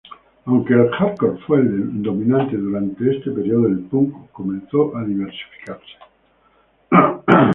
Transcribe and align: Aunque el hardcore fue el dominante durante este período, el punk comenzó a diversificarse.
Aunque 0.45 0.73
el 0.73 0.89
hardcore 0.95 1.37
fue 1.45 1.59
el 1.59 2.01
dominante 2.01 2.57
durante 2.57 3.17
este 3.17 3.29
período, 3.29 3.67
el 3.67 3.81
punk 3.81 4.31
comenzó 4.31 4.97
a 4.97 5.03
diversificarse. 5.03 5.93